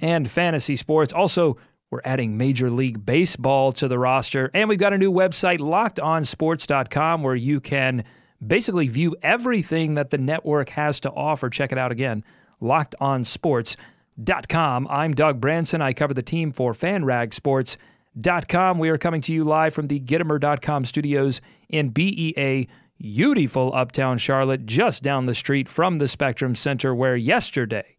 [0.00, 1.12] and fantasy sports.
[1.12, 1.56] Also,
[1.90, 7.22] we're adding Major League Baseball to the roster, and we've got a new website, lockedonsports.com,
[7.22, 8.04] where you can
[8.46, 11.48] basically view everything that the network has to offer.
[11.48, 12.22] Check it out again,
[12.60, 14.86] lockedonsports.com.
[14.88, 15.80] I'm Doug Branson.
[15.80, 18.78] I cover the team for FanRagSports.com.
[18.78, 24.66] We are coming to you live from the Gittimer.com studios in BEA, beautiful uptown Charlotte,
[24.66, 27.97] just down the street from the Spectrum Center, where yesterday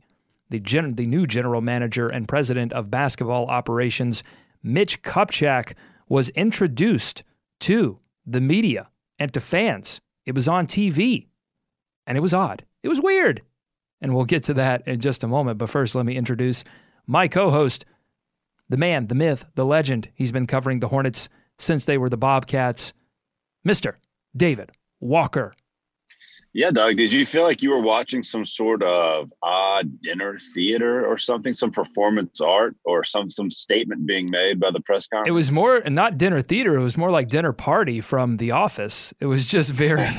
[0.50, 4.24] the, gen- the new general manager and president of basketball operations,
[4.64, 5.74] Mitch Kupchak,
[6.08, 7.24] was introduced
[7.62, 10.02] to the media and to fans.
[10.26, 11.28] It was on TV,
[12.08, 12.66] and it was odd.
[12.84, 13.42] It was weird.
[14.02, 15.58] And we'll get to that in just a moment.
[15.58, 16.64] But first, let me introduce
[17.06, 17.86] my co host,
[18.70, 20.10] the man, the myth, the legend.
[20.14, 22.94] He's been covering the Hornets since they were the Bobcats,
[23.68, 23.96] Mr.
[24.36, 25.54] David Walker.
[26.54, 31.06] Yeah, Doug, did you feel like you were watching some sort of odd dinner theater
[31.06, 35.30] or something, some performance art or some some statement being made by the press conference?
[35.30, 39.14] It was more not dinner theater, it was more like dinner party from the office.
[39.20, 40.02] It was just very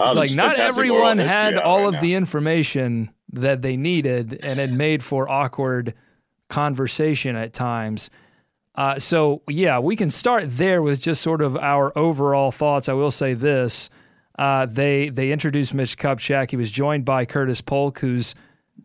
[0.00, 2.00] Oh, like not everyone had all right of now.
[2.00, 5.94] the information that they needed, and it made for awkward
[6.48, 8.10] conversation at times.
[8.74, 12.88] Uh, so, yeah, we can start there with just sort of our overall thoughts.
[12.88, 13.90] I will say this:
[14.38, 16.50] uh, they they introduced Mitch Kupchak.
[16.50, 18.34] He was joined by Curtis Polk, whose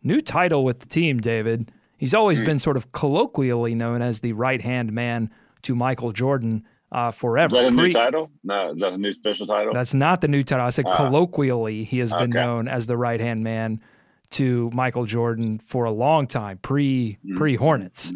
[0.03, 1.19] new title with the team.
[1.19, 2.45] David, he's always Hmm.
[2.45, 5.29] been sort of colloquially known as the right hand man
[5.61, 7.55] to Michael Jordan uh, forever.
[7.55, 8.29] Is that a new title?
[8.43, 9.73] No, is that a new special title?
[9.73, 10.65] that's not the new title.
[10.65, 13.79] I said colloquially, he has been known as the right hand man
[14.31, 18.11] to Michael Jordan for a long time, pre pre Hornets.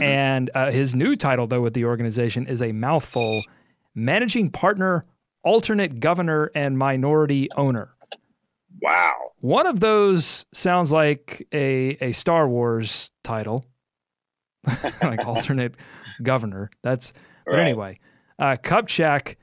[0.00, 3.42] And uh, his new title, though, with the organization is a mouthful:
[3.94, 5.04] managing partner,
[5.42, 7.94] alternate governor, and minority owner.
[8.82, 9.14] wow.
[9.40, 13.64] One of those sounds like a a Star Wars title,
[15.02, 15.74] like alternate
[16.22, 16.70] governor.
[16.82, 17.12] That's
[17.46, 17.62] but Right.
[17.62, 17.98] anyway,
[18.38, 19.36] uh, Kupchak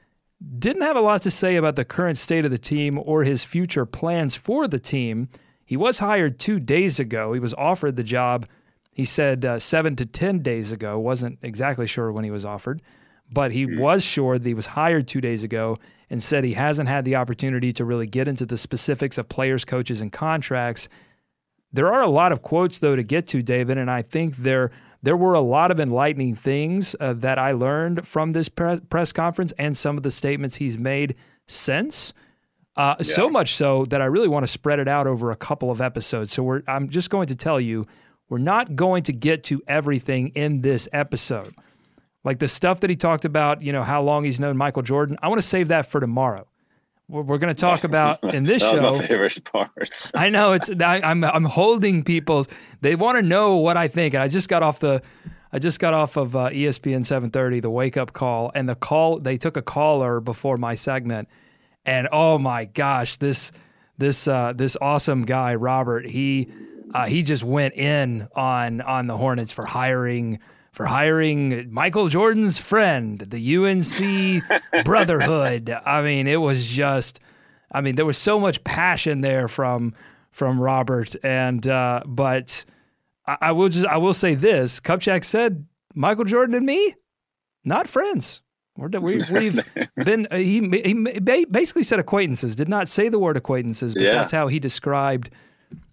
[0.60, 3.44] didn't have a lot to say about the current state of the team or his
[3.44, 5.30] future plans for the team.
[5.66, 7.34] He was hired two days ago.
[7.34, 8.46] He was offered the job.
[8.92, 11.00] He said uh, seven to ten days ago.
[11.00, 12.82] wasn't exactly sure when he was offered,
[13.32, 15.78] but he was sure that he was hired two days ago
[16.10, 19.66] and said he hasn't had the opportunity to really get into the specifics of players,
[19.66, 20.88] coaches, and contracts.
[21.74, 24.72] There are a lot of quotes though to get to, David, and I think there
[25.04, 29.14] there were a lot of enlightening things uh, that I learned from this pre- press
[29.14, 32.14] conference and some of the statements he's made since.
[32.76, 35.70] Uh, So much so that I really want to spread it out over a couple
[35.70, 36.34] of episodes.
[36.34, 37.86] So we're, I'm just going to tell you,
[38.28, 41.54] we're not going to get to everything in this episode.
[42.24, 45.18] Like the stuff that he talked about, you know, how long he's known Michael Jordan.
[45.22, 46.48] I want to save that for tomorrow.
[47.08, 48.92] We're, we're going to talk about in this That show.
[48.92, 50.12] my favorite part.
[50.16, 52.48] I know it's I, I'm I'm holding people's.
[52.82, 54.14] They want to know what I think.
[54.14, 55.02] And I just got off the,
[55.54, 59.20] I just got off of uh, ESPN 7:30, the wake up call, and the call
[59.20, 61.30] they took a caller before my segment,
[61.86, 63.54] and oh my gosh, this
[63.98, 66.50] this uh, this awesome guy Robert, he
[66.94, 70.40] uh, he just went in on on the Hornets for hiring.
[70.78, 74.44] For hiring Michael Jordan's friend, the UNC
[74.86, 75.76] Brotherhood.
[75.84, 77.20] I mean, it was just,
[77.72, 79.96] I mean, there was so much passion there from
[80.32, 82.64] from Robert, and uh, but
[83.26, 86.94] I, I will just I will say this: Kupchak said Michael Jordan and me,
[87.66, 88.44] not friends.
[88.78, 89.60] We're, we, we've
[89.96, 90.28] been.
[90.30, 92.56] uh, He, he basically said acquaintances.
[92.56, 94.12] Did not say the word acquaintances, but Yeah.
[94.12, 95.32] that's how he described.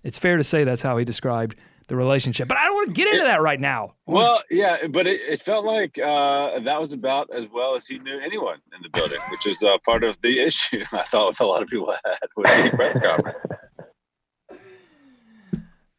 [0.02, 1.56] It's fair to say that's how he described
[1.86, 2.48] the relationship.
[2.48, 3.94] But I don't want to get into that right now.
[4.06, 7.98] Well, yeah, but it, it felt like uh, that was about as well as he
[7.98, 11.46] knew anyone in the building, which is uh, part of the issue I thought a
[11.46, 13.44] lot of people had with the press conference.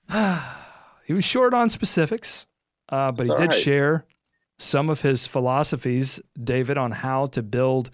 [1.05, 2.47] He was short on specifics,
[2.89, 3.61] uh, but That's he did right.
[3.61, 4.05] share
[4.57, 7.91] some of his philosophies, David, on how to build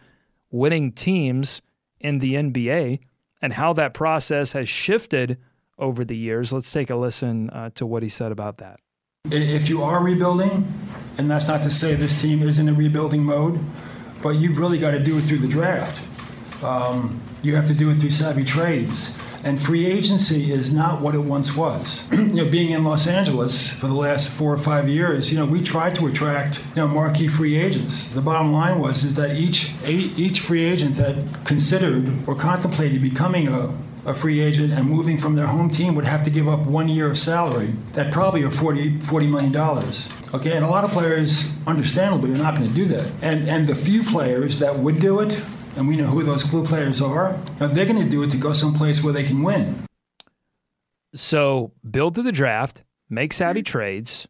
[0.50, 1.62] winning teams
[2.00, 3.00] in the NBA
[3.42, 5.38] and how that process has shifted
[5.82, 6.54] over the years.
[6.54, 8.80] Let's take a listen uh, to what he said about that.
[9.26, 10.72] If you are rebuilding,
[11.18, 13.60] and that's not to say this team is in a rebuilding mode,
[14.22, 16.02] but you've really got to do it through the draft.
[16.64, 19.16] Um, you have to do it through savvy trades.
[19.44, 22.04] And free agency is not what it once was.
[22.12, 25.46] you know, being in Los Angeles for the last four or five years, you know,
[25.46, 28.08] we tried to attract you know marquee free agents.
[28.10, 33.48] The bottom line was is that each each free agent that considered or contemplated becoming
[33.48, 33.76] a
[34.06, 36.90] a free agent and moving from their home team would have to give up one
[36.90, 39.56] year of salary that probably are 40, $40 million.
[40.34, 43.12] Okay, and a lot of players, understandably, are not going to do that.
[43.22, 45.40] And, and the few players that would do it,
[45.76, 48.54] and we know who those blue players are, they're going to do it to go
[48.54, 49.86] someplace where they can win.
[51.14, 54.28] So build through the draft, make savvy trades,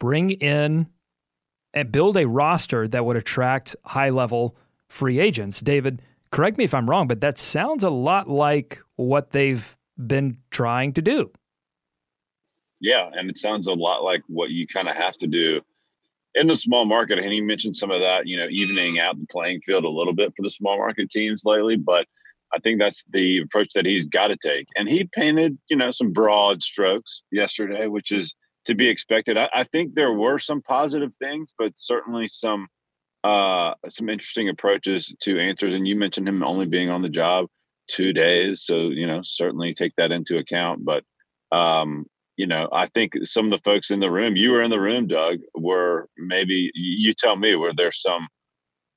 [0.00, 0.88] bring in
[1.74, 4.56] and build a roster that would attract high level
[4.88, 5.60] free agents.
[5.60, 10.38] David, correct me if I'm wrong, but that sounds a lot like what they've been
[10.50, 11.30] trying to do.
[12.80, 15.60] Yeah, and it sounds a lot like what you kind of have to do
[16.34, 17.18] in the small market.
[17.18, 20.12] And he mentioned some of that, you know, evening out the playing field a little
[20.12, 21.76] bit for the small market teams lately.
[21.76, 22.06] But
[22.54, 24.66] I think that's the approach that he's got to take.
[24.76, 28.34] And he painted, you know, some broad strokes yesterday, which is
[28.66, 29.36] to be expected.
[29.36, 32.68] I, I think there were some positive things, but certainly some
[33.24, 35.74] uh some interesting approaches to answers.
[35.74, 37.46] And you mentioned him only being on the job
[37.88, 40.84] two days, so you know certainly take that into account.
[40.84, 41.04] But
[41.56, 42.06] um,
[42.36, 44.80] you know, I think some of the folks in the room, you were in the
[44.80, 48.28] room, Doug, were maybe you tell me, were there some?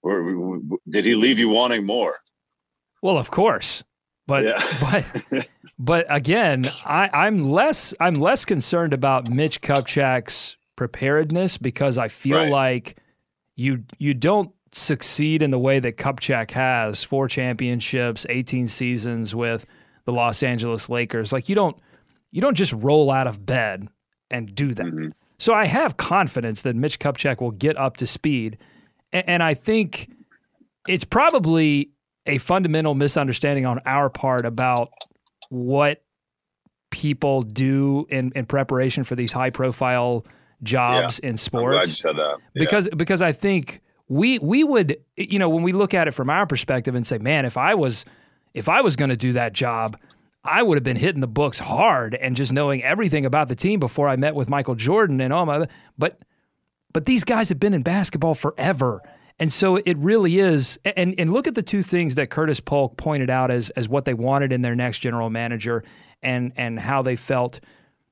[0.04, 0.60] Were,
[0.90, 2.18] did he leave you wanting more?
[3.02, 3.84] Well, of course,
[4.28, 5.12] but yeah.
[5.32, 5.48] but
[5.80, 12.38] but again, I, I'm less I'm less concerned about Mitch Kupchak's preparedness because I feel
[12.38, 12.52] right.
[12.52, 12.98] like
[13.56, 19.66] you you don't succeed in the way that Kupchak has four championships, 18 seasons with
[20.06, 21.34] the Los Angeles Lakers.
[21.34, 21.78] Like you don't
[22.32, 23.88] you don't just roll out of bed
[24.30, 24.86] and do that.
[24.86, 25.10] Mm-hmm.
[25.38, 28.58] So I have confidence that Mitch Kupchak will get up to speed.
[29.12, 30.10] And, and I think
[30.88, 31.92] it's probably
[32.26, 34.90] a fundamental misunderstanding on our part about
[35.50, 36.04] what
[36.92, 40.26] people do in, in preparation for these high profile
[40.64, 41.30] jobs yeah.
[41.30, 42.04] in sports.
[42.04, 42.36] Yeah.
[42.54, 46.30] Because because I think we we would you know when we look at it from
[46.30, 48.06] our perspective and say, man, if I was
[48.54, 49.98] if I was going to do that job,
[50.44, 53.80] I would have been hitting the books hard and just knowing everything about the team
[53.80, 55.68] before I met with Michael Jordan and all my
[55.98, 56.20] but
[56.94, 59.02] but these guys have been in basketball forever.
[59.40, 62.98] And so it really is and and look at the two things that Curtis Polk
[62.98, 65.84] pointed out as as what they wanted in their next general manager
[66.22, 67.60] and and how they felt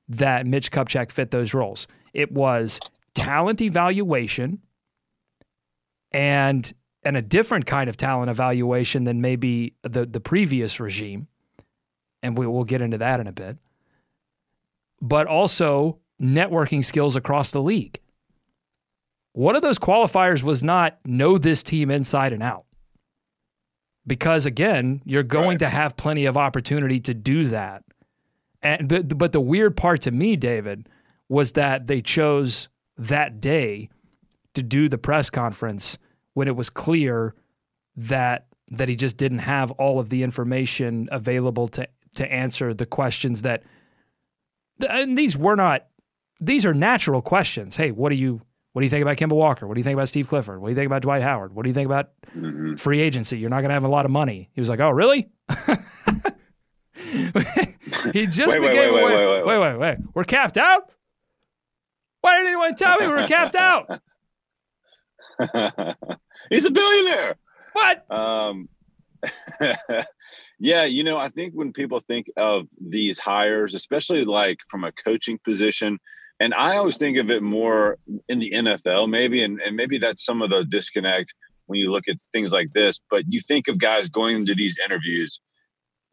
[0.08, 1.86] that Mitch Kupchak fit those roles.
[2.12, 2.80] It was
[3.14, 4.60] talent evaluation
[6.12, 6.72] and
[7.02, 11.28] and a different kind of talent evaluation than maybe the the previous regime
[12.22, 13.58] and we will get into that in a bit,
[15.00, 17.98] but also networking skills across the league.
[19.32, 22.66] One of those qualifiers was not know this team inside and out.
[24.06, 25.58] Because again, you're going right.
[25.60, 27.84] to have plenty of opportunity to do that.
[28.62, 30.88] And but, but the weird part to me, David,
[31.30, 32.68] was that they chose
[32.98, 33.88] that day
[34.54, 35.96] to do the press conference
[36.34, 37.34] when it was clear
[37.96, 42.84] that that he just didn't have all of the information available to to answer the
[42.84, 43.62] questions that
[44.86, 45.86] and these were not
[46.40, 47.76] these are natural questions.
[47.76, 48.42] Hey, what do you
[48.72, 49.66] what do you think about Kemba Walker?
[49.66, 50.60] What do you think about Steve Clifford?
[50.60, 51.54] What do you think about Dwight Howard?
[51.54, 52.74] What do you think about mm-hmm.
[52.74, 53.38] free agency?
[53.38, 54.50] You're not going to have a lot of money.
[54.52, 55.28] He was like, "Oh, really?"
[58.12, 59.98] he just wait, became wait, wait, wait, wait, wait, wait.
[60.14, 60.90] We're capped out.
[62.20, 63.88] Why didn't anyone tell me we were capped out?
[66.50, 67.36] He's a billionaire.
[67.72, 68.10] What?
[68.10, 68.68] Um,
[70.58, 74.92] yeah, you know, I think when people think of these hires, especially like from a
[74.92, 75.98] coaching position,
[76.40, 77.98] and I always think of it more
[78.28, 81.34] in the NFL, maybe, and, and maybe that's some of the disconnect
[81.66, 82.98] when you look at things like this.
[83.10, 85.40] But you think of guys going into these interviews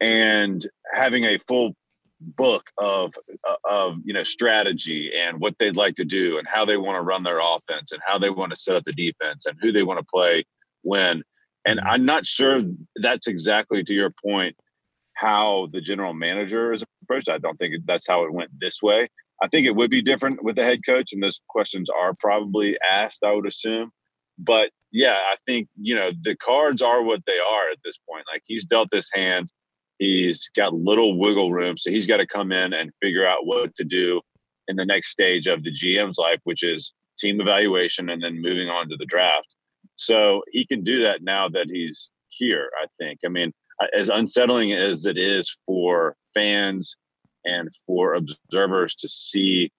[0.00, 1.72] and having a full
[2.20, 3.14] book of
[3.48, 6.96] uh, of you know strategy and what they'd like to do and how they want
[6.96, 9.70] to run their offense and how they want to set up the defense and who
[9.72, 10.44] they want to play
[10.82, 11.22] when
[11.64, 11.88] and mm-hmm.
[11.88, 12.62] I'm not sure
[12.96, 14.56] that's exactly to your point
[15.14, 17.28] how the general manager is approached.
[17.28, 19.08] I don't think that's how it went this way.
[19.42, 22.76] I think it would be different with the head coach, and those questions are probably
[22.92, 23.90] asked, I would assume.
[24.38, 28.24] But yeah, I think, you know, the cards are what they are at this point.
[28.32, 29.50] Like he's dealt this hand,
[29.98, 31.76] he's got little wiggle room.
[31.76, 34.20] So he's got to come in and figure out what to do
[34.68, 38.68] in the next stage of the GM's life, which is team evaluation and then moving
[38.68, 39.54] on to the draft.
[39.96, 43.20] So he can do that now that he's here, I think.
[43.24, 43.52] I mean,
[43.82, 46.96] uh, as unsettling as it is for fans
[47.44, 49.72] and for observers to see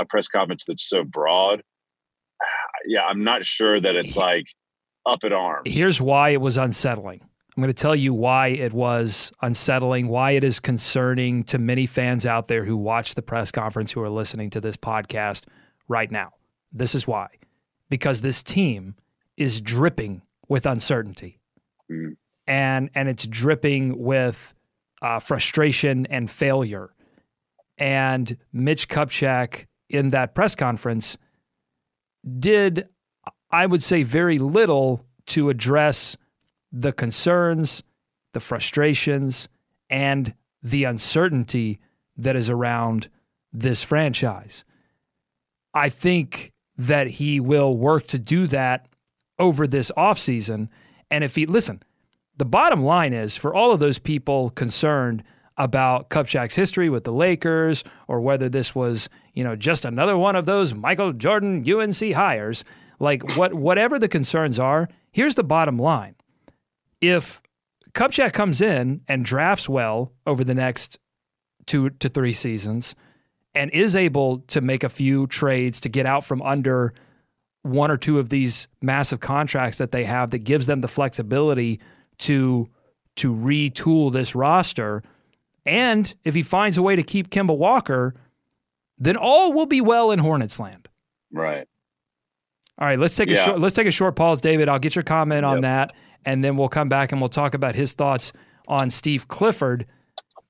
[0.00, 1.62] a press conference that's so broad,
[2.86, 4.46] yeah, I'm not sure that it's like
[5.04, 5.70] up at arms.
[5.70, 7.20] Here's why it was unsettling.
[7.58, 11.86] I'm going to tell you why it was unsettling, why it is concerning to many
[11.86, 15.44] fans out there who watch the press conference who are listening to this podcast
[15.88, 16.34] right now.
[16.70, 17.26] This is why.
[17.90, 18.94] Because this team
[19.36, 21.40] is dripping with uncertainty.
[21.90, 22.16] Mm.
[22.46, 24.54] And and it's dripping with
[25.02, 26.94] uh, frustration and failure.
[27.76, 31.18] And Mitch Kupchak in that press conference
[32.38, 32.84] did,
[33.50, 36.16] I would say, very little to address
[36.72, 37.82] the concerns,
[38.32, 39.48] the frustrations,
[39.90, 41.80] and the uncertainty
[42.16, 43.08] that is around
[43.52, 44.64] this franchise.
[45.72, 48.88] I think that he will work to do that
[49.38, 50.68] over this offseason.
[51.10, 51.82] And if he, listen,
[52.36, 55.22] the bottom line is for all of those people concerned
[55.56, 60.36] about Kupchak's history with the Lakers or whether this was, you know, just another one
[60.36, 62.64] of those Michael Jordan UNC hires,
[63.00, 66.14] like what whatever the concerns are, here's the bottom line
[67.00, 67.40] if
[67.92, 70.98] Kupchak comes in and drafts well over the next
[71.66, 72.94] two to three seasons
[73.54, 76.94] and is able to make a few trades to get out from under
[77.62, 81.80] one or two of these massive contracts that they have that gives them the flexibility
[82.18, 82.68] to
[83.16, 85.02] to retool this roster
[85.66, 88.14] and if he finds a way to keep Kemba Walker
[88.96, 90.88] then all will be well in Hornets land.
[91.32, 91.68] Right.
[92.78, 93.36] All right, let's take yeah.
[93.36, 94.68] a short let's take a short pause David.
[94.68, 95.50] I'll get your comment yep.
[95.50, 95.92] on that
[96.24, 98.32] and then we'll come back and we'll talk about his thoughts
[98.66, 99.86] on Steve Clifford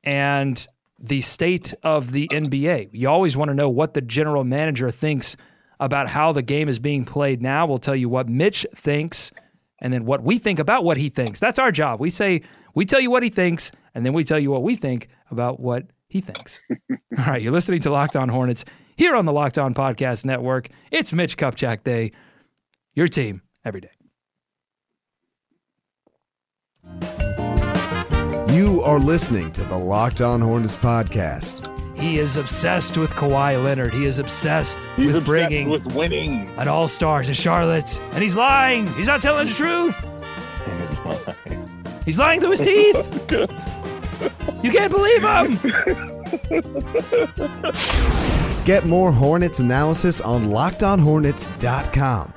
[0.05, 0.67] and
[0.99, 2.91] the state of the NBA.
[2.93, 5.37] You always want to know what the general manager thinks
[5.79, 7.67] about how the game is being played now.
[7.67, 9.31] We'll tell you what Mitch thinks
[9.81, 11.39] and then what we think about what he thinks.
[11.39, 12.01] That's our job.
[12.01, 12.43] We say
[12.75, 15.61] we tell you what he thinks and then we tell you what we think about
[15.61, 16.61] what he thinks.
[16.91, 18.65] All right, you're listening to Locked On Hornets
[18.99, 20.69] here on the Locked On Podcast Network.
[20.91, 22.13] It's Mitch Kupchak Day.
[22.95, 23.91] Your team every day.
[28.53, 31.75] You are listening to the Locked On Hornets podcast.
[31.97, 33.93] He is obsessed with Kawhi Leonard.
[33.93, 38.23] He is obsessed he's with obsessed bringing with winning an All Star to Charlotte, and
[38.23, 38.87] he's lying.
[38.95, 40.09] He's not telling the truth.
[40.77, 41.93] He's lying.
[42.05, 43.31] He's lying through his teeth.
[44.63, 45.59] you can't believe him.
[48.69, 52.35] Get more Hornets analysis on LockedOnHornets.com.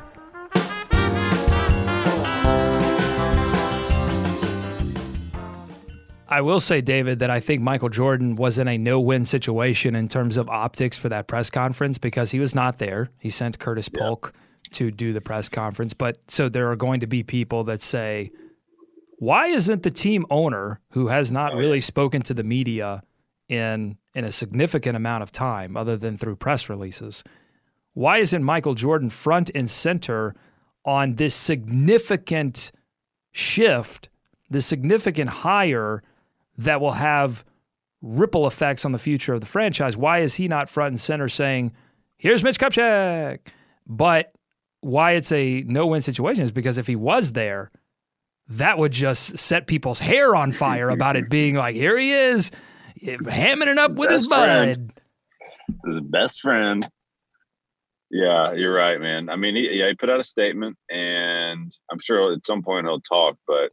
[6.30, 9.94] I will say, David, that I think Michael Jordan was in a no win situation
[9.94, 13.10] in terms of optics for that press conference because he was not there.
[13.20, 14.32] He sent Curtis Polk
[14.72, 15.94] to do the press conference.
[15.94, 18.32] But so there are going to be people that say,
[19.18, 23.04] why isn't the team owner, who has not oh, really spoken to the media
[23.52, 27.24] in, in a significant amount of time other than through press releases,
[27.94, 30.34] why isn't Michael Jordan front and center
[30.86, 32.72] on this significant
[33.32, 34.10] shift,
[34.50, 36.02] this significant hire?
[36.58, 37.44] that will have
[38.02, 39.96] ripple effects on the future of the franchise.
[39.96, 41.74] Why is he not front and center saying,
[42.18, 43.40] here's Mitch Kupchak?
[43.86, 44.34] But
[44.82, 47.72] why it's a no win situation is because if he was there,
[48.48, 52.52] that would just set people's hair on fire about it being like, here he is,
[53.04, 54.94] hamming it up his with his bud.
[55.86, 56.88] His best friend.
[58.10, 59.30] Yeah, you're right, man.
[59.30, 62.86] I mean, he, yeah, he put out a statement, and I'm sure at some point
[62.86, 63.38] he'll talk.
[63.48, 63.72] But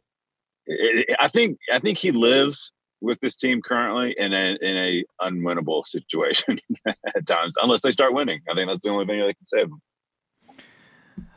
[0.65, 2.71] it, it, I think I think he lives
[3.01, 8.13] with this team currently in a in a unwinnable situation at times, unless they start
[8.13, 8.39] winning.
[8.49, 9.81] I think that's the only thing they can save them.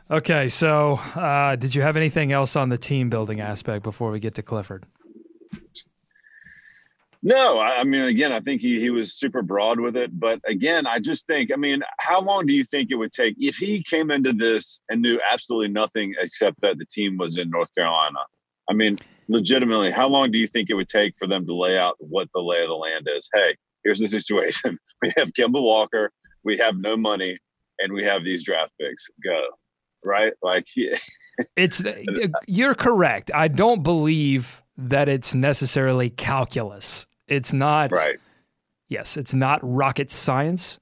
[0.09, 4.19] Okay, so uh, did you have anything else on the team building aspect before we
[4.19, 4.85] get to Clifford?
[7.25, 10.19] No, I, mean, again, I think he, he was super broad with it.
[10.19, 13.35] But again, I just think, I mean, how long do you think it would take
[13.39, 17.49] if he came into this and knew absolutely nothing except that the team was in
[17.49, 18.19] North Carolina?
[18.69, 18.97] I mean,
[19.29, 22.27] legitimately, how long do you think it would take for them to lay out what
[22.33, 23.29] the lay of the land is?
[23.33, 24.77] Hey, here's the situation.
[25.01, 26.11] We have Kemba Walker,
[26.43, 27.39] we have no money,
[27.79, 29.07] and we have these draft picks.
[29.23, 29.41] Go.
[30.03, 30.33] Right?
[30.41, 30.97] Like yeah.
[31.55, 31.95] it's uh,
[32.47, 33.31] you're correct.
[33.33, 37.07] I don't believe that it's necessarily calculus.
[37.27, 38.19] It's not right.
[38.87, 40.79] Yes, it's not rocket science.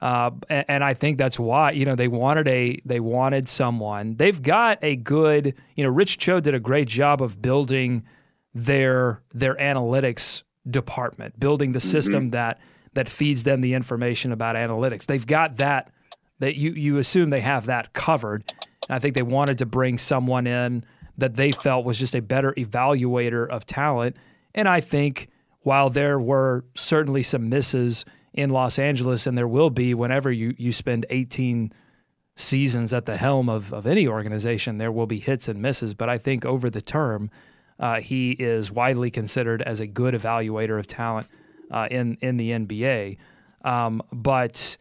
[0.00, 4.16] Uh, and, and, I think that's why you know they wanted a they wanted someone.
[4.16, 8.04] They've got a good you know Rich Cho did a great job of building
[8.52, 11.88] their their analytics department, building the mm-hmm.
[11.88, 12.60] system that
[12.94, 15.06] that feeds them the information about analytics.
[15.06, 15.90] They've got that
[16.38, 18.52] that you you assume they have that covered.
[18.88, 20.84] And I think they wanted to bring someone in
[21.16, 24.16] that they felt was just a better evaluator of talent.
[24.54, 25.28] And I think
[25.64, 30.54] while there were certainly some misses in Los Angeles, and there will be whenever you,
[30.56, 31.72] you spend 18
[32.36, 35.94] seasons at the helm of, of any organization, there will be hits and misses.
[35.94, 37.30] But I think over the term,
[37.76, 41.26] Uh, he is widely considered as a good evaluator of talent
[41.72, 43.18] uh, in in the NBA.
[43.64, 44.76] Um, but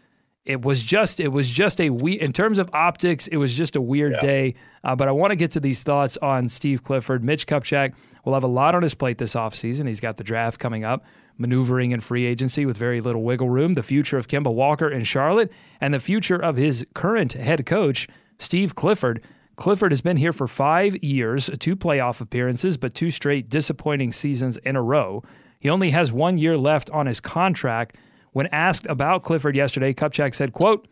[0.46, 3.76] it was just it was just a we in terms of optics it was just
[3.76, 4.20] a weird yeah.
[4.20, 7.94] day uh, but i want to get to these thoughts on steve clifford mitch kupchak
[8.24, 9.88] will have a lot on his plate this offseason.
[9.88, 11.04] He's got the draft coming up
[11.38, 15.04] maneuvering in free agency with very little wiggle room the future of kemba walker in
[15.04, 15.52] charlotte
[15.82, 19.24] and the future of his current head coach steve clifford.
[19.56, 24.58] Clifford has been here for five years two playoff appearances but two straight disappointing seasons
[24.58, 25.24] in a row.
[25.60, 27.98] He only has one year left on his contract.
[28.32, 30.88] When asked about Clifford yesterday, Kupchak said, quote,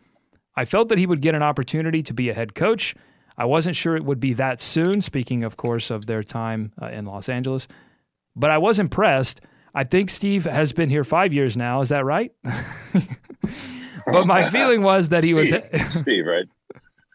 [0.56, 2.94] I felt that he would get an opportunity to be a head coach.
[3.36, 6.86] I wasn't sure it would be that soon, speaking, of course, of their time uh,
[6.86, 7.68] in Los Angeles.
[8.36, 9.40] But I was impressed.
[9.74, 11.80] I think Steve has been here five years now.
[11.80, 12.32] Is that right?
[14.06, 16.00] but my feeling was that he Steve, was.
[16.00, 16.46] Steve, right?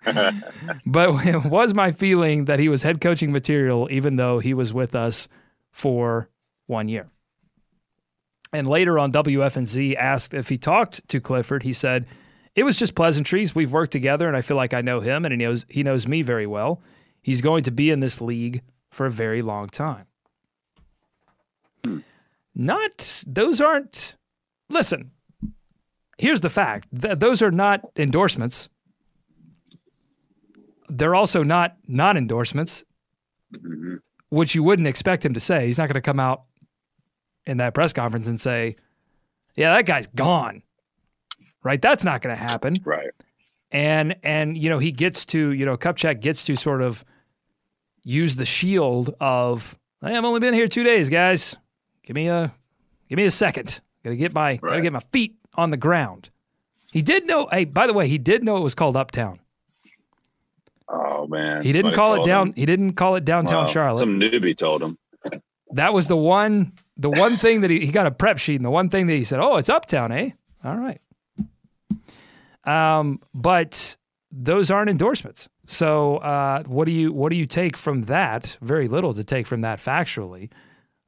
[0.86, 4.74] but it was my feeling that he was head coaching material, even though he was
[4.74, 5.28] with us
[5.72, 6.30] for
[6.66, 7.10] one year.
[8.54, 11.64] And later on, WFNZ asked if he talked to Clifford.
[11.64, 12.06] He said,
[12.58, 13.54] It was just pleasantries.
[13.54, 16.08] We've worked together, and I feel like I know him, and he knows, he knows
[16.08, 16.82] me very well.
[17.22, 20.08] He's going to be in this league for a very long time.
[22.56, 24.18] Not, those aren't,
[24.70, 25.12] listen,
[26.18, 28.70] here's the fact th- those are not endorsements.
[30.90, 32.84] They're also not non endorsements,
[34.30, 35.68] which you wouldn't expect him to say.
[35.68, 36.46] He's not going to come out
[37.46, 38.78] in that press conference and say,
[39.56, 40.64] "Yeah, that guy's gone."
[41.68, 41.82] Right?
[41.82, 42.80] That's not going to happen.
[42.86, 43.12] Right.
[43.72, 47.04] And and you know, he gets to, you know, Kupchak gets to sort of
[48.04, 51.58] use the shield of, hey, I've only been here 2 days, guys.
[52.04, 52.54] Give me a
[53.10, 53.82] give me a second.
[54.06, 54.62] Got to get my right.
[54.62, 56.30] got to get my feet on the ground.
[56.94, 59.42] He did know, hey, by the way, he did know it was called Uptown.
[60.88, 61.64] Oh man.
[61.64, 62.54] He didn't call it down him.
[62.56, 64.00] he didn't call it downtown well, Charlotte.
[64.00, 64.98] Some newbie told him.
[65.72, 68.64] That was the one the one thing that he, he got a prep sheet, and
[68.64, 70.30] the one thing that he said, "Oh, it's Uptown, eh?
[70.64, 71.02] All right."
[72.68, 73.98] Um, but
[74.32, 75.50] those aren't endorsements.
[75.66, 78.58] So, uh, what do you what do you take from that?
[78.62, 80.50] Very little to take from that factually.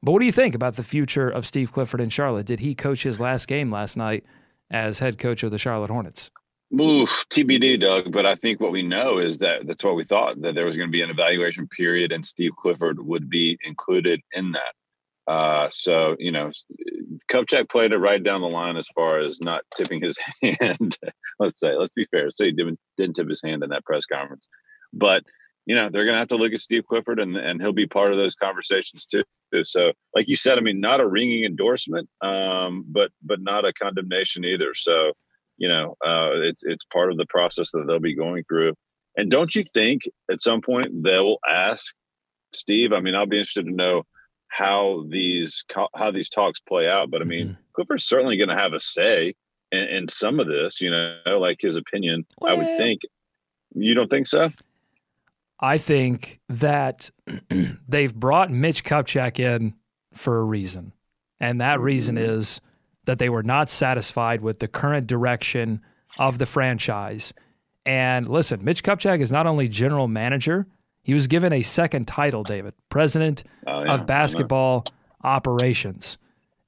[0.02, 2.46] But what do you think about the future of Steve Clifford in Charlotte?
[2.46, 4.24] Did he coach his last game last night
[4.70, 6.30] as head coach of the Charlotte Hornets?
[6.72, 8.12] Oof, TBD, Doug.
[8.12, 10.76] But I think what we know is that that's what we thought that there was
[10.76, 14.74] going to be an evaluation period, and Steve Clifford would be included in that.
[15.26, 16.50] Uh, so you know,
[17.30, 20.16] Kupchak played it right down the line as far as not tipping his
[20.60, 20.96] hand.
[21.38, 22.30] let's say, let's be fair.
[22.30, 24.48] Say he didn't, didn't tip his hand in that press conference,
[24.92, 25.22] but
[25.66, 27.86] you know they're going to have to look at Steve Clifford, and and he'll be
[27.86, 29.22] part of those conversations too.
[29.62, 33.72] So, like you said, I mean, not a ringing endorsement, um, but but not a
[33.72, 34.74] condemnation either.
[34.74, 35.12] So,
[35.58, 38.74] you know, uh, it's it's part of the process that they'll be going through.
[39.16, 41.94] And don't you think at some point they will ask
[42.52, 42.92] Steve?
[42.92, 44.04] I mean, I'll be interested to know
[44.50, 47.10] how these how these talks play out.
[47.10, 47.62] But I mean, mm-hmm.
[47.72, 49.34] Clifford's certainly going to have a say
[49.72, 50.80] in, in, some of this.
[50.80, 52.26] You know, like his opinion.
[52.38, 53.00] Well, I would think.
[53.72, 54.50] You don't think so?
[55.60, 57.10] I think that
[57.88, 59.74] they've brought Mitch Kupchak in
[60.12, 60.92] for a reason,
[61.38, 62.32] and that reason mm-hmm.
[62.32, 62.60] is
[63.04, 65.80] that they were not satisfied with the current direction
[66.18, 67.32] of the franchise.
[67.86, 70.66] And listen, Mitch Kupchak is not only general manager
[71.10, 74.84] he was given a second title, David, president oh, yeah, of basketball
[75.24, 76.18] operations.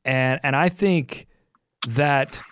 [0.04, 1.28] And and I think
[1.90, 2.42] that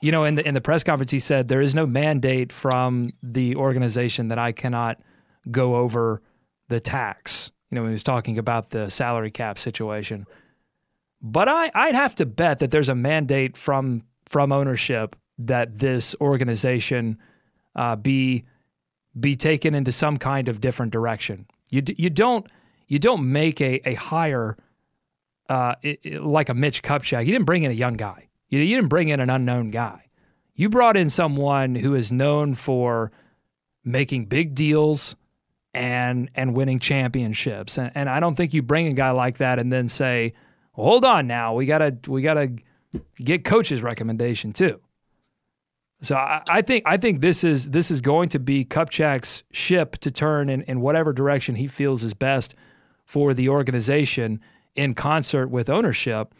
[0.00, 3.10] you know in the in the press conference he said there is no mandate from
[3.20, 5.00] the organization that I cannot
[5.50, 6.22] go over
[6.68, 7.50] the tax.
[7.68, 10.26] You know, when he was talking about the salary cap situation.
[11.20, 16.14] But I, I'd have to bet that there's a mandate from from ownership that this
[16.20, 17.18] organization
[17.74, 18.44] uh, be
[19.18, 21.46] be taken into some kind of different direction.
[21.70, 22.46] You, you don't
[22.86, 24.56] you don't make a, a hire
[25.48, 27.26] uh, it, it, like a Mitch Kupchak.
[27.26, 28.28] You didn't bring in a young guy.
[28.48, 30.06] You, you didn't bring in an unknown guy.
[30.54, 33.10] You brought in someone who is known for
[33.84, 35.16] making big deals
[35.72, 37.78] and and winning championships.
[37.78, 40.34] And, and I don't think you bring a guy like that and then say,
[40.76, 42.52] well, "Hold on, now we gotta we gotta
[43.16, 44.80] get coach's recommendation too."
[46.02, 49.98] So I, I, think I think this is this is going to be Kupchak's ship
[49.98, 52.54] to turn in, in whatever direction he feels is best
[53.04, 54.40] for the organization
[54.74, 56.34] in concert with ownership.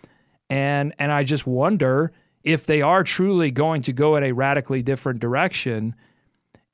[0.49, 4.83] And and I just wonder if they are truly going to go in a radically
[4.83, 5.95] different direction,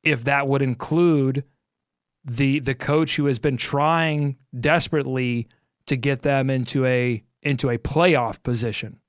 [0.04, 1.44] if that would include
[2.24, 5.48] the the coach who has been trying desperately
[5.86, 9.00] to get them into a into a playoff position.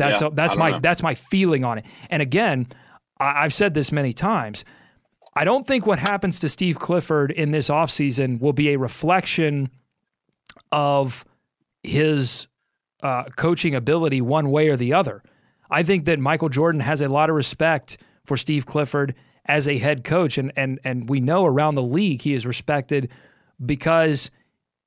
[0.00, 0.80] That's yeah, a, that's my know.
[0.80, 1.86] that's my feeling on it.
[2.08, 2.66] And again,
[3.18, 4.64] I, I've said this many times.
[5.36, 9.70] I don't think what happens to Steve Clifford in this offseason will be a reflection
[10.72, 11.24] of
[11.82, 12.48] his
[13.02, 15.22] uh, coaching ability one way or the other.
[15.70, 19.78] I think that Michael Jordan has a lot of respect for Steve Clifford as a
[19.78, 23.12] head coach, and and and we know around the league he is respected
[23.64, 24.30] because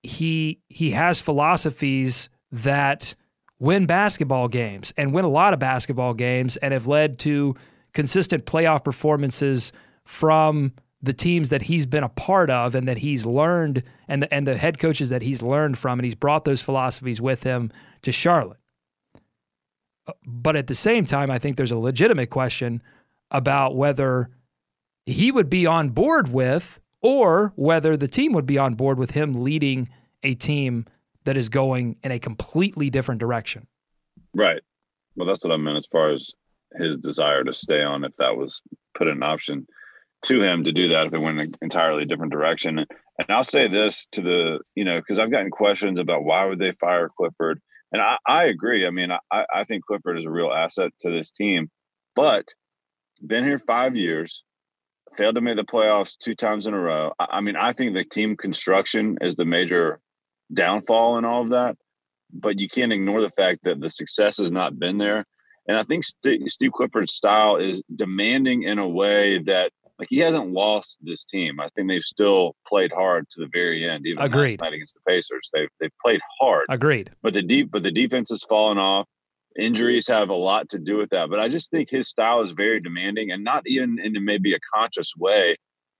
[0.01, 3.15] he he has philosophies that
[3.63, 7.55] win basketball games and win a lot of basketball games and have led to
[7.93, 9.71] consistent playoff performances
[10.03, 14.33] from the teams that he's been a part of and that he's learned and the,
[14.33, 17.71] and the head coaches that he's learned from and he's brought those philosophies with him
[18.01, 18.59] to Charlotte.
[20.27, 22.83] But at the same time, I think there's a legitimate question
[23.31, 24.29] about whether
[25.05, 29.11] he would be on board with or whether the team would be on board with
[29.11, 29.87] him leading
[30.21, 30.83] a team
[31.25, 33.67] that is going in a completely different direction.
[34.33, 34.61] Right.
[35.15, 36.31] Well, that's what I meant as far as
[36.75, 38.61] his desire to stay on if that was
[38.95, 39.67] put an option
[40.23, 42.79] to him to do that if it went an entirely different direction.
[42.79, 42.87] And
[43.29, 46.71] I'll say this to the, you know, because I've gotten questions about why would they
[46.73, 47.61] fire Clifford.
[47.91, 48.87] And I, I agree.
[48.87, 51.69] I mean, I, I think Clifford is a real asset to this team,
[52.15, 52.45] but
[53.25, 54.43] been here five years,
[55.15, 57.11] failed to make the playoffs two times in a row.
[57.19, 59.99] I, I mean, I think the team construction is the major
[60.53, 61.77] downfall and all of that.
[62.31, 65.25] But you can't ignore the fact that the success has not been there.
[65.67, 70.19] And I think St- Steve Clifford's style is demanding in a way that like he
[70.19, 71.59] hasn't lost this team.
[71.59, 74.05] I think they've still played hard to the very end.
[74.05, 74.51] Even Agreed.
[74.51, 76.65] last night against the Pacers, they've they've played hard.
[76.69, 77.11] Agreed.
[77.21, 79.07] But the deep, but the defense has fallen off.
[79.57, 81.29] Injuries have a lot to do with that.
[81.29, 84.59] But I just think his style is very demanding, and not even in maybe a
[84.73, 85.55] conscious way.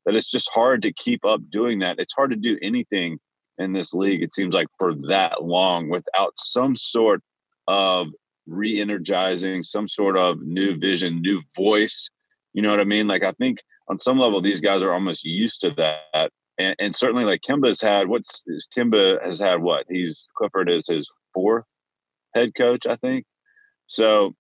[0.06, 1.98] That it's just hard to keep up doing that.
[1.98, 3.20] It's hard to do anything
[3.58, 4.24] in this league.
[4.24, 7.22] It seems like for that long without some sort
[7.68, 8.08] of
[8.48, 12.10] re-energizing, some sort of new vision, new voice.
[12.54, 13.08] You know what I mean?
[13.08, 16.32] Like I think on some level, these guys are almost used to that.
[16.58, 18.44] And, and certainly, like Kemba's had what's
[18.78, 21.66] Kemba has had what he's Clifford is his fourth
[22.36, 23.26] head coach, I think.
[23.88, 24.34] So,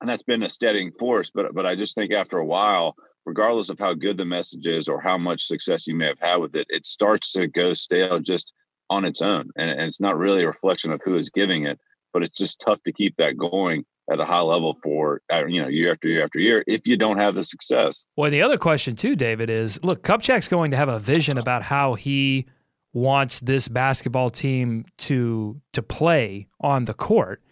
[0.00, 1.30] and that's been a steadying force.
[1.32, 2.96] But but I just think after a while,
[3.28, 6.36] regardless of how good the message is or how much success you may have had
[6.36, 8.54] with it, it starts to go stale just
[8.90, 11.78] on its own, and, and it's not really a reflection of who is giving it.
[12.14, 15.60] But it's just tough to keep that going at a high level for uh, you
[15.60, 18.06] know year after year after year if you don't have the success.
[18.16, 21.64] Well, the other question too, David, is look, Kupchak's going to have a vision about
[21.64, 22.46] how he
[22.94, 27.42] wants this basketball team to to play on the court,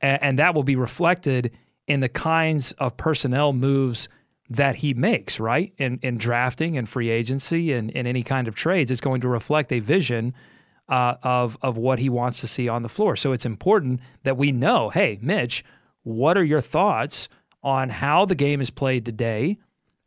[0.00, 1.50] and, and that will be reflected
[1.88, 4.08] in the kinds of personnel moves
[4.48, 5.72] that he makes, right?
[5.78, 9.28] In in drafting and free agency and in any kind of trades, it's going to
[9.28, 10.34] reflect a vision.
[10.86, 14.36] Uh, of of what he wants to see on the floor, so it's important that
[14.36, 14.90] we know.
[14.90, 15.64] Hey, Mitch,
[16.02, 17.30] what are your thoughts
[17.62, 19.56] on how the game is played today?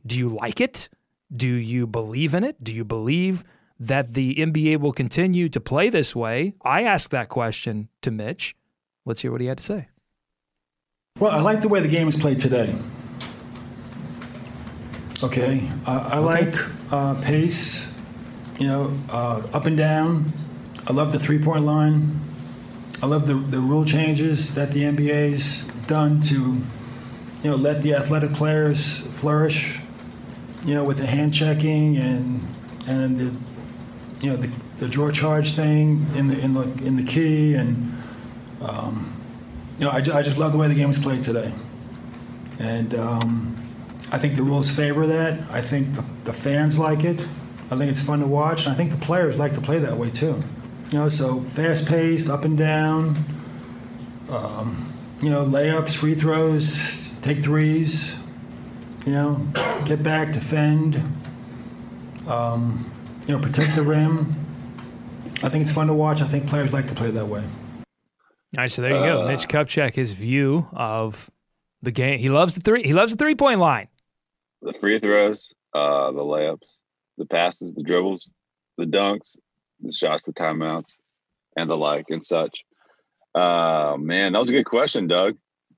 [0.06, 0.88] Do you like it?
[1.36, 2.64] Do you believe in it?
[2.64, 3.44] Do you believe
[3.80, 6.54] that the NBA will continue to play this way?
[6.62, 8.56] I asked that question to Mitch.
[9.06, 9.88] Let's hear what he had to say.
[11.20, 12.76] Well, I like the way the game is played today.
[15.24, 16.56] Okay, uh, I like
[16.92, 17.88] uh, pace,
[18.60, 20.32] you know, uh, up and down.
[20.86, 22.20] I love the three point line.
[23.02, 27.96] I love the, the rule changes that the NBA's done to, you know, let the
[27.96, 29.80] athletic players flourish,
[30.68, 32.48] you know, with the hand checking and
[32.86, 33.36] and the,
[34.22, 37.92] you know, the, the draw charge thing in the in the in the key and,
[38.62, 39.20] um,
[39.80, 41.52] you know, I, I just love the way the game was played today,
[42.60, 43.56] and um,
[44.12, 45.40] I think the rules favor that.
[45.52, 47.22] I think the, the fans like it.
[47.70, 49.98] I think it's fun to watch, and I think the players like to play that
[49.98, 50.42] way too.
[50.92, 53.18] You know, so fast paced, up and down.
[54.30, 58.16] Um, you know, layups, free throws, take threes.
[59.06, 59.48] You know,
[59.86, 61.02] get back, defend.
[62.28, 62.90] Um,
[63.28, 64.34] you know, protect the rim.
[65.44, 66.22] I think it's fun to watch.
[66.22, 67.44] I think players like to play that way.
[67.44, 69.24] All right, so there you go.
[69.24, 71.30] Uh, Mitch Kupchak, his view of
[71.82, 72.20] the game.
[72.20, 72.84] He loves the three.
[72.84, 73.88] He loves the three point line.
[74.62, 76.68] The free throws, uh, the layups,
[77.18, 78.32] the passes, the dribbles,
[78.78, 79.38] the dunks,
[79.82, 80.98] the shots, the timeouts,
[81.56, 82.64] and the like and such.
[83.36, 85.36] Uh, man, that was a good question, Doug.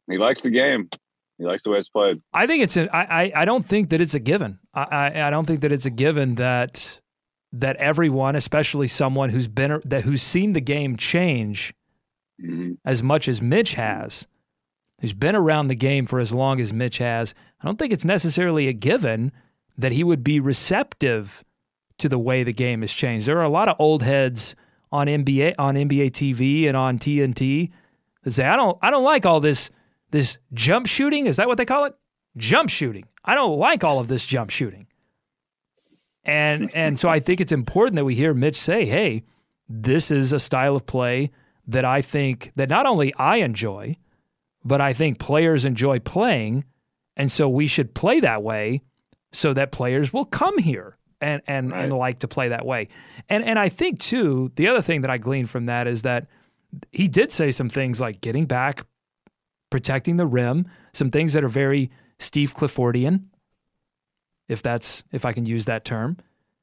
[0.10, 0.90] He likes the game.
[1.38, 2.22] He likes the way it's played.
[2.34, 2.94] I think it's a.
[2.96, 4.60] I, I I don't think that it's a given.
[4.74, 7.00] I, I I don't think that it's a given that
[7.52, 11.74] that everyone, especially someone who's been that who's seen the game change
[12.42, 12.78] Mhm.
[12.86, 14.26] as much as Mitch has,
[15.00, 18.06] who's been around the game for as long as Mitch has, I don't think it's
[18.06, 19.32] necessarily a given
[19.78, 21.44] that he would be receptive
[21.98, 23.26] to the way the game has changed.
[23.28, 24.56] There are a lot of old heads
[24.92, 27.72] on NBA on NBA TV and on TNT
[28.24, 29.72] that say, I don't I don't like all this
[30.12, 31.26] this jump shooting.
[31.26, 31.96] Is that what they call it?
[32.38, 33.06] Jump shooting.
[33.24, 34.88] I don't like all of this jump shooting.
[36.24, 39.24] And and so I think it's important that we hear Mitch say, "Hey,
[39.68, 41.32] this is a style of play
[41.68, 43.98] that I think that not only I enjoy,
[44.70, 46.64] but I think players enjoy playing,
[47.18, 48.84] and so we should play that way
[49.32, 51.84] so that players will come here and and, right.
[51.84, 52.88] and like to play that way.
[53.28, 56.28] And and I think too, the other thing that I gleaned from that is that
[56.92, 58.86] he did say some things like getting back,
[59.72, 63.26] protecting the rim, some things that are very Steve Cliffordian,
[64.48, 66.18] if that's if I can use that term.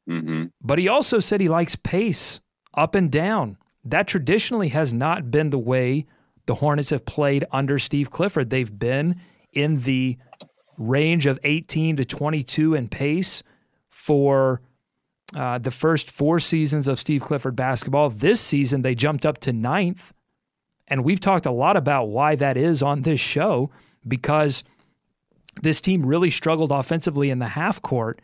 [0.09, 0.45] Mm-hmm.
[0.63, 2.41] But he also said he likes pace
[2.75, 3.59] up and down.
[3.85, 6.07] That traditionally has not been the way
[6.47, 8.51] the Hornets have played under Steve Clifford.
[8.51, 9.21] They've been
[9.53, 10.17] in the
[10.79, 13.43] range of 18 to 22 in pace
[13.89, 14.61] for
[15.35, 18.11] uh, the first four seasons of Steve Clifford basketball.
[18.11, 20.13] This season, they jumped up to ninth.
[20.89, 23.71] And we've talked a lot about why that is on this show
[24.07, 24.63] because
[25.63, 28.21] this team really struggled offensively in the half court.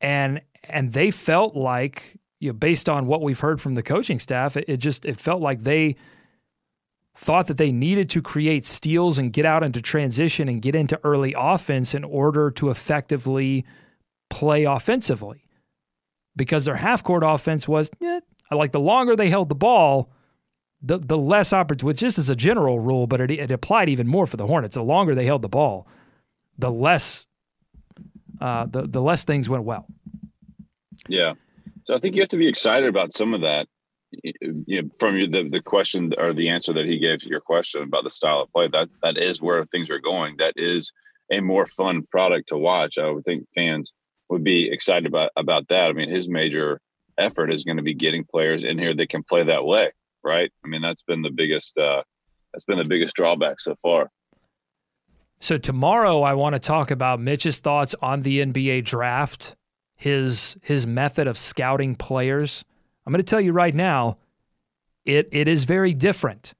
[0.00, 4.18] And and they felt like, you know, based on what we've heard from the coaching
[4.18, 5.96] staff, it, it just it felt like they
[7.14, 10.98] thought that they needed to create steals and get out into transition and get into
[11.02, 13.64] early offense in order to effectively
[14.28, 15.44] play offensively
[16.36, 18.20] because their half court offense was eh,
[18.50, 20.10] like the longer they held the ball,
[20.80, 21.86] the the less opportunity.
[21.86, 24.74] which Just as a general rule, but it, it, applied even more for the Hornets.
[24.74, 25.86] The longer they held the ball,
[26.58, 27.26] the less
[28.40, 29.86] uh, the the less things went well.
[31.08, 31.34] Yeah,
[31.84, 33.66] so I think you have to be excited about some of that.
[34.12, 37.82] You know, from the the question or the answer that he gave to your question
[37.82, 40.36] about the style of play, that that is where things are going.
[40.38, 40.92] That is
[41.30, 42.98] a more fun product to watch.
[42.98, 43.92] I would think fans
[44.28, 45.90] would be excited about about that.
[45.90, 46.80] I mean, his major
[47.18, 49.92] effort is going to be getting players in here that can play that way,
[50.24, 50.50] right?
[50.64, 52.02] I mean, that's been the biggest uh,
[52.52, 54.10] that's been the biggest drawback so far.
[55.40, 59.56] So tomorrow, I want to talk about Mitch's thoughts on the NBA draft,
[59.96, 62.64] his his method of scouting players.
[63.06, 64.18] I'm going to tell you right now,
[65.04, 66.54] it it is very different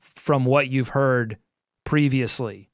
[0.00, 1.38] from what you've heard
[1.84, 2.70] previously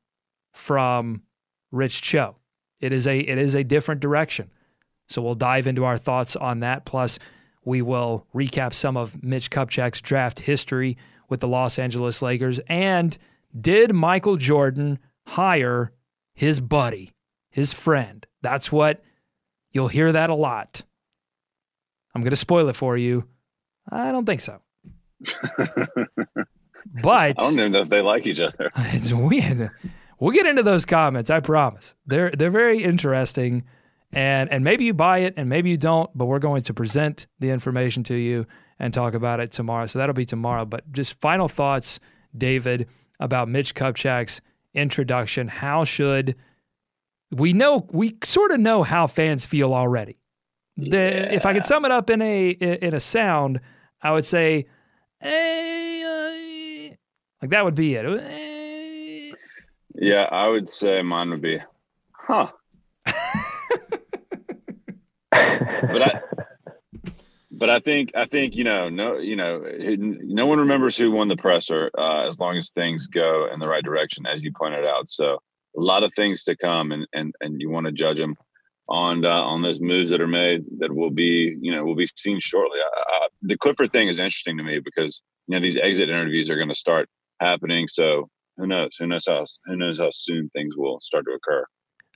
[0.52, 1.22] from
[1.70, 2.36] Rich Cho.
[2.80, 4.50] It is a it is a different direction.
[5.06, 6.84] So we'll dive into our thoughts on that.
[6.84, 7.18] Plus,
[7.64, 10.96] we will recap some of Mitch Kupchak's draft history
[11.28, 12.60] with the Los Angeles Lakers.
[12.68, 13.16] And
[13.58, 15.92] did Michael Jordan hire
[16.34, 17.12] his buddy,
[17.50, 18.26] his friend?
[18.40, 19.02] That's what
[19.70, 20.82] you'll hear that a lot.
[22.14, 23.28] I'm going to spoil it for you.
[23.90, 24.60] I don't think so.
[27.02, 28.70] but I don't even know if they like each other.
[28.76, 29.70] It's weird.
[30.18, 31.30] We'll get into those comments.
[31.30, 31.96] I promise.
[32.06, 33.64] They're they're very interesting,
[34.12, 36.10] and and maybe you buy it and maybe you don't.
[36.16, 38.46] But we're going to present the information to you
[38.78, 39.86] and talk about it tomorrow.
[39.86, 40.64] So that'll be tomorrow.
[40.64, 41.98] But just final thoughts,
[42.36, 44.40] David, about Mitch Kupchak's
[44.74, 45.48] introduction.
[45.48, 46.36] How should
[47.30, 47.86] we know?
[47.90, 50.21] We sort of know how fans feel already.
[50.76, 51.32] The, yeah.
[51.32, 53.60] If I could sum it up in a in a sound,
[54.02, 54.66] I would say,
[55.20, 56.94] eh, uh,
[57.42, 58.06] like that would be it.
[58.06, 59.32] Eh,
[59.94, 61.58] yeah, I would say mine would be,
[62.12, 62.50] huh.
[65.30, 66.20] but I,
[67.50, 71.28] but I think I think you know no you know no one remembers who won
[71.28, 74.86] the presser uh, as long as things go in the right direction as you pointed
[74.86, 75.10] out.
[75.10, 75.34] So
[75.76, 78.36] a lot of things to come, and and and you want to judge them
[78.92, 82.06] on uh, on those moves that are made that will be you know will be
[82.14, 82.78] seen shortly.
[83.40, 86.68] The Clifford thing is interesting to me because you know these exit interviews are going
[86.68, 87.08] to start
[87.40, 87.88] happening.
[87.88, 88.28] So
[88.58, 88.94] who knows?
[88.98, 91.64] Who knows how who knows how soon things will start to occur.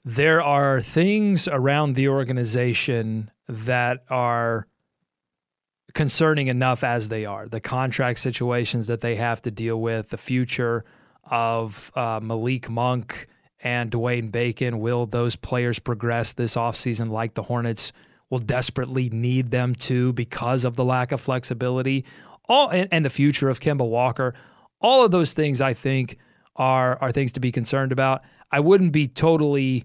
[0.04, 4.68] There are things around the organization that are
[5.94, 7.48] concerning enough as they are.
[7.48, 10.84] The contract situations that they have to deal with, the future
[11.24, 13.26] of uh, Malik Monk
[13.62, 14.78] and Dwayne Bacon.
[14.78, 17.92] Will those players progress this offseason like the Hornets
[18.30, 22.04] will desperately need them to because of the lack of flexibility?
[22.48, 24.34] All and, and the future of Kemba Walker.
[24.80, 26.18] All of those things, I think,
[26.54, 28.22] are are things to be concerned about.
[28.50, 29.84] I wouldn't be totally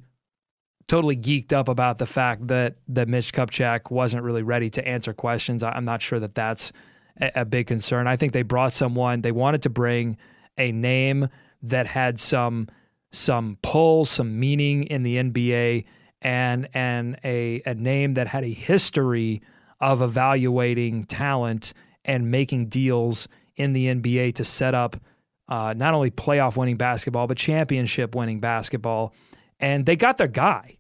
[0.88, 5.14] totally geeked up about the fact that that Mitch Kupchak wasn't really ready to answer
[5.14, 5.64] questions.
[5.64, 6.72] I'm not sure that that's
[7.20, 8.08] a, a big concern.
[8.08, 10.18] I think they brought someone they wanted to bring
[10.58, 11.30] a name
[11.64, 12.68] that had some
[13.12, 15.86] some pull, some meaning in the NBA,
[16.22, 19.42] and and a a name that had a history
[19.80, 21.74] of evaluating talent
[22.06, 24.96] and making deals in the NBA to set up
[25.48, 29.14] uh, not only playoff winning basketball, but championship winning basketball.
[29.60, 30.78] And they got their guy.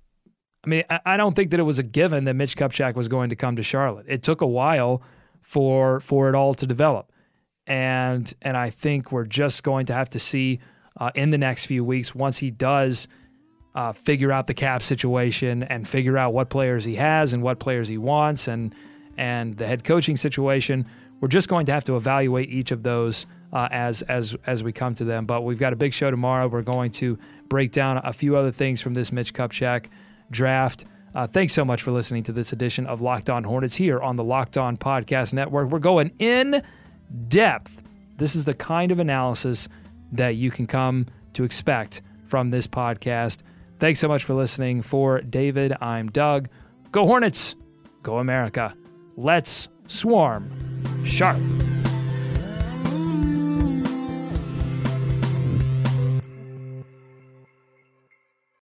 [0.63, 3.30] I mean, I don't think that it was a given that Mitch Kupchak was going
[3.32, 4.06] to come to Charlotte.
[4.08, 5.02] It took a while
[5.41, 7.12] for for it all to develop,
[7.65, 10.60] and and I think we're just going to have to see
[11.01, 13.07] uh, in the next few weeks once he does
[13.73, 17.59] uh, figure out the cap situation and figure out what players he has and what
[17.59, 18.75] players he wants and
[19.17, 20.85] and the head coaching situation.
[21.19, 24.71] We're just going to have to evaluate each of those uh, as as as we
[24.71, 25.25] come to them.
[25.25, 26.47] But we've got a big show tomorrow.
[26.47, 27.17] We're going to
[27.49, 29.87] break down a few other things from this Mitch Kupchak
[30.29, 30.85] draft.
[31.15, 34.17] Uh, thanks so much for listening to this edition of Locked On Hornets here on
[34.17, 35.71] the Locked On Podcast Network.
[35.71, 36.61] We're going in
[37.27, 37.81] depth.
[38.17, 39.67] This is the kind of analysis
[40.12, 43.41] that you can come to expect from this podcast.
[43.80, 44.82] Thanks so much for listening.
[44.82, 46.50] For David, I'm Doug.
[46.91, 47.56] Go Hornets.
[48.04, 48.74] Go America.
[49.17, 50.52] Let's swarm
[51.04, 51.39] sharp.